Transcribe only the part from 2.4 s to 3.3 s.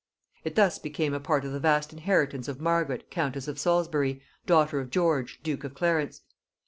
of Margaret